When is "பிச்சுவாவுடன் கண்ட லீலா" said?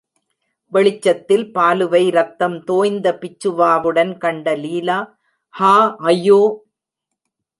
3.21-4.97